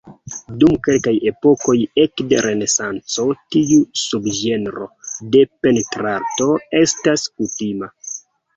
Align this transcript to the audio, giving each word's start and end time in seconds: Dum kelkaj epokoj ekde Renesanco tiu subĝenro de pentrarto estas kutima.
Dum 0.61 0.77
kelkaj 0.85 1.11
epokoj 1.31 1.75
ekde 2.03 2.39
Renesanco 2.45 3.27
tiu 3.57 3.79
subĝenro 4.07 4.89
de 5.37 5.45
pentrarto 5.69 6.51
estas 6.83 7.31
kutima. 7.33 7.95